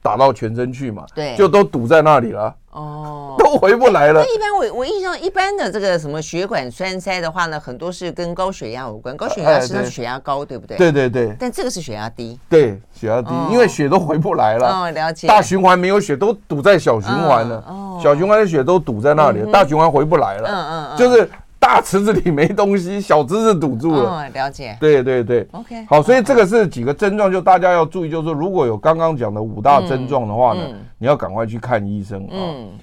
[0.01, 2.55] 打到全身去嘛，对，就都堵在那里了。
[2.71, 4.23] 哦，都回不来了。
[4.23, 9.17] 那一般我我印象一般的这个什么血管栓塞的话呢，很多是跟高血压有关。
[9.17, 10.77] 高血压是血压高，对不对？
[10.77, 11.35] 对对对。
[11.39, 12.39] 但这个是血压低。
[12.49, 14.69] 对，血压低，因为血都回不来了。
[14.69, 15.27] 哦，了解。
[15.27, 17.65] 大循环没有血，都堵在小循环了。
[17.67, 18.01] 哦。
[18.03, 20.49] 小循环的血都堵在那里，大循环回不来了。
[20.49, 20.97] 嗯嗯嗯。
[20.97, 21.29] 就是。
[21.61, 24.11] 大池子里没东西，小池子堵住了。
[24.11, 24.77] 哦，了解。
[24.81, 25.47] 对对对。
[25.53, 25.85] OK。
[25.85, 30.63] 好，所以这个是几个症状，就大家要注意，就是说，如果有刚刚讲的五大症状的话呢，
[30.99, 32.35] 你要赶快去看医生啊。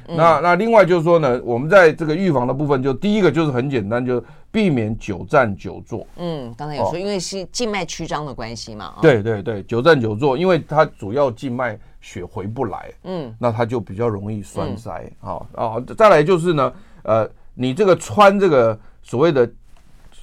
[0.07, 6.05] 那那另外就是说呢，我们在这个预防的部分，就第一个就是很简单，就避免久站久坐。
[6.17, 8.93] 嗯，刚才有说，因为是静脉曲张的关系嘛。
[9.01, 15.11] 对对对，久站久坐，因为它主要静脉血回不来，嗯，那它就比较容易栓塞。
[15.19, 16.71] 好啊，再来就是呢，
[17.01, 17.27] 呃。
[17.59, 19.49] 你这个穿这个所谓的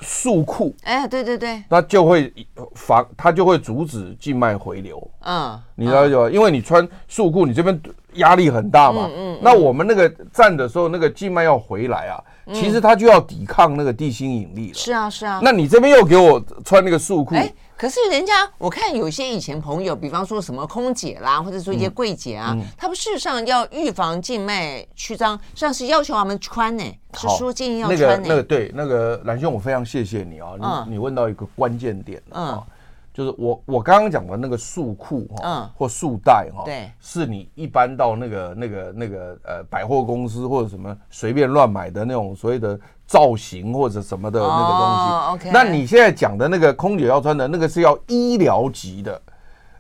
[0.01, 2.33] 束裤，哎，对对对，它就会
[2.75, 5.11] 防，它就会阻止静脉回流。
[5.21, 6.31] 嗯，你知道吗？
[6.31, 7.81] 因为你穿束裤，你这边
[8.15, 9.11] 压力很大嘛。
[9.17, 9.39] 嗯。
[9.43, 12.23] 那我们那个站的时候，那个静脉要回来啊，
[12.53, 14.75] 其实它就要抵抗那个地心引力了。
[14.75, 15.41] 是啊，是啊。
[15.43, 17.35] 那你这边又给我穿那个束裤。
[17.77, 28.29] 可是人家我看有些以前朋友，比方说什么空姐啦，或者说一些柜姐啊，他们事实上要预防静脉曲张，实际上是要求他们穿呢，是说建议要穿呢。
[28.29, 32.65] 那个对，那个蓝兄，我非常谢谢你啊，你你问到一个关键点啊，
[33.13, 42.79] 就是我我刚刚讲的那个束裤哈，或束带哈，对，是你一般到那个那个那个呃百货公司或者什么随便乱买的那种所谓的。
[43.07, 45.51] 造型或者什么的那个东西，oh, okay.
[45.53, 49.21] 那你现在讲的那个空姐要穿的那个是要医疗级的，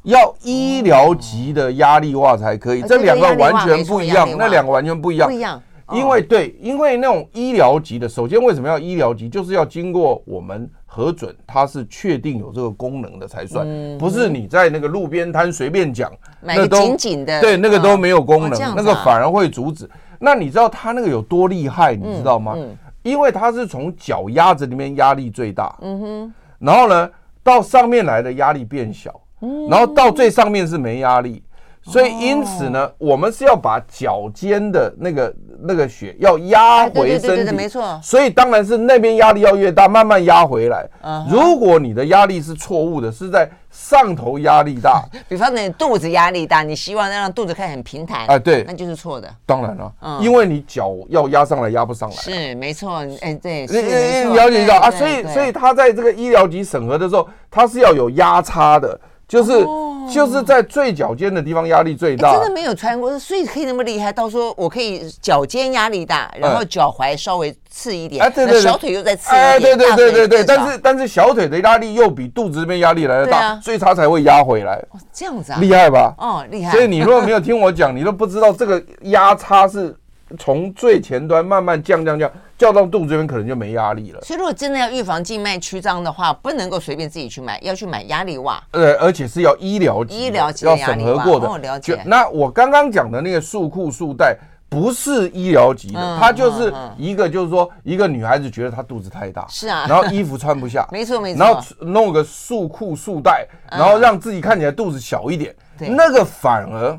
[0.02, 2.82] 要医疗级的压力袜才可以。
[2.82, 2.88] Oh.
[2.88, 5.28] 这两个完全不一样，那两个完全不一样。
[5.28, 5.60] 不一样，
[5.92, 9.28] 因为对，因为那种医疗级的，首先为什么要医疗级？
[9.28, 19.88] 就是要经过我们核准，它是确定有这个功能的才算，嗯、不是你在那个路边摊随便讲，那都紧紧的，对，那个都没有功能，哦、那个反而会阻止。
[20.18, 21.94] 那你知道它那个有多厉害？
[21.96, 22.52] 你知道吗？
[22.56, 27.08] 嗯嗯因为它是从脚丫子里面压力最大，嗯哼，然后呢，
[27.42, 31.43] 到上面来的压力变小，嗯，然后到最上面是没压力。
[31.84, 38.00] 所以因此呢，我们是要把脚尖的那个那个血要压回身体，没错。
[38.02, 40.88] 所以当然是那边压力要越大，慢慢压回来。
[41.28, 49.28] 如果你的压力是错误的，是在上头压力大， 比方你肚子压力大，你希望让肚子看很平坦，哎，对，那就是错的。
[49.44, 52.16] 当然了，因为你脚要压上来，压不上来。
[52.16, 54.90] 是没错，哎，对，你你你了解一下啊。
[54.90, 58.98] 所以所以他在这个医疗级审核的时候，他是要有压差的。
[59.34, 59.66] 就是
[60.14, 64.12] 就是在最脚尖的地方压力最大，真的没有穿过，所以可以那么厉害。
[64.12, 70.44] 到时候我可以脚尖压力大，然后脚踝稍微刺一点，哎，对对，小腿又再刺一点，哎，对对对对对。
[70.44, 74.76] 但是但是小腿的压力又比肚子这边压力来的大，所以它才会压回来。
[74.90, 76.14] 哦，这样子啊，厉害吧？
[76.18, 76.70] 哦，厉害。
[76.76, 79.96] 所以你如果没有听我讲，你都不知道这个压差是
[80.38, 82.30] 从最前端慢慢降降降。
[82.56, 84.20] 降到肚子这边可能就没压力了。
[84.22, 88.62] 所以如果真的要预防静脉曲张的话，不能够随便自己去买，要去买压力袜。
[88.70, 91.48] 呃，而且是要医疗级、医疗级要审核过的。
[91.48, 92.00] 哦，了解。
[92.06, 106.96] 那我刚刚讲的那个束裤束带不是医疗级的，嗯、它就是一个，就是说一个女孩子觉得她肚子太大，是啊，然后衣服穿不下， 没错没错，然后弄个束裤束带，然后让自己看起来肚子小一点，嗯、那个反而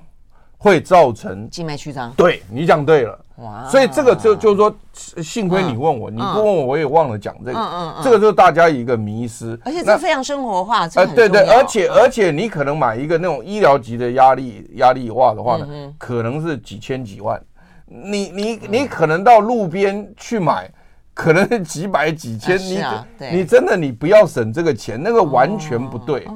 [0.58, 2.12] 会造成静脉曲张。
[2.14, 3.20] 对，你讲对了。
[3.38, 4.74] 哇，所以这个就就是说，
[5.22, 7.60] 幸亏你问我，你不问我我也忘了讲这个。
[7.60, 9.60] 嗯嗯，这个就是大家一个迷思。
[9.66, 17.42] 而且这非常生活化，呃，对对，而且而且你可能买一个那种医疗级的压力压力袜的话呢，可能是几千几万。
[17.88, 20.72] 你你你可能到路边去买，
[21.16, 26.28] 可能是几百几千，啊、你你真的你不要省这个钱，那个完全不对。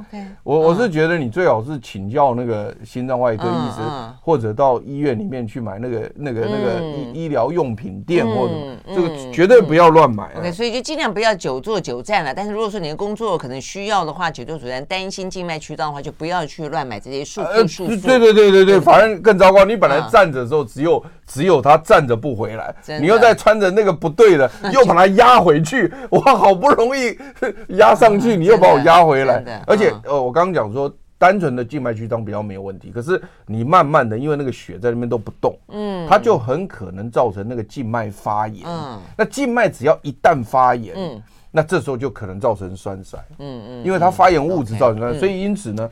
[0.42, 8.54] 我我是觉得你最好是请教那个心脏外科医生，嗯嗯、或者到医院里面去买那个那个那个医医疗用品店，或者
[8.96, 10.40] 这个绝对不要乱买、啊。
[10.40, 12.34] OK，所以就尽量不要久坐久站了。
[12.34, 18.02] 但是如果说你的工作可能需要的话，久坐久站担心静脉曲张的话，就不要去乱买这些束缚束缚。
[18.02, 19.66] 对对对对对，反正更糟糕。
[19.66, 27.16] 你本来站着的时候只有只有他站着不回来，你又再穿着那个不对的， 又把他压回去，我好不容易
[27.78, 29.64] 压上去，你又把我压回来。
[29.68, 38.66] 而且呃，我刚刚讲说，单纯的静脉曲张比较没有问题，可是你慢慢的，因为那个血在那边都不动，嗯，它就很可能造成那个静脉发炎。
[38.66, 41.22] 嗯，那静脉只要一旦发炎，嗯，
[41.52, 43.20] 那这时候就可能造成栓塞。
[43.38, 45.88] 嗯嗯，因为它发炎物质造成栓塞，所以因此呢。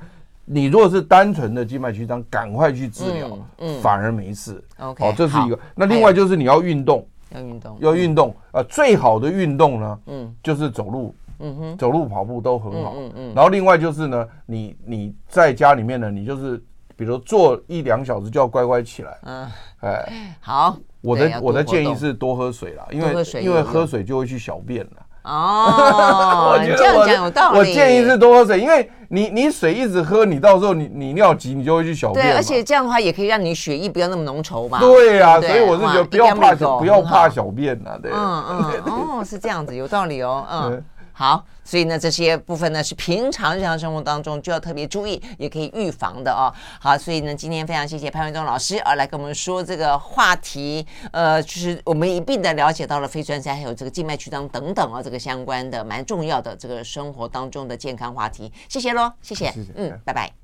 [0.49, 3.37] 你如果是单纯的静脉曲张，赶快去治疗，
[3.81, 4.63] 反而没事。
[4.77, 5.59] OK，好，这是一个。
[5.75, 8.33] 那另外就是你要运动，要运动，要运动。
[8.53, 12.93] 呃，最好的运动呢，嗯，就是走路，嗯哼，走路、跑步都很好。
[12.95, 13.33] 嗯嗯。
[13.35, 16.63] 然后另外就是呢，你你在家里面呢，你就是
[16.95, 19.17] 比如坐一两小时就要乖乖起来。
[19.23, 20.77] 嗯，哎，好。
[21.01, 25.05] 我的我的建议是多喝水啦，因为因为喝水就会去小便了。
[25.29, 27.59] 哦，我觉得这样讲有道理。
[27.59, 32.25] 我建议是多喝水，因为你你水一直喝，你到时候你你尿急，你就会去小便。
[32.25, 34.79] 对，而且这样的话也可以让你血液不要那么浓稠嘛。
[34.79, 38.11] 对啊，所以我是觉得不要怕不要怕小便呐，对。
[38.13, 40.83] 嗯嗯，哦，是这样子，有道理哦，嗯。
[41.19, 46.53] 好，所以呢，这些部分呢是平常日常生活当中就要特别注意，也可以预防的哦。
[46.79, 58.53] 好，所以呢，今天非常谢谢潘文忠老师啊来跟我们说这个话题，呃，就是我们一并的了解到了肺栓塞还有这个静脉曲张等等啊，这个相关的蛮重要的这个生活当中的健康话题。
[58.69, 60.31] 谢谢喽，谢谢，谢谢嗯，拜拜。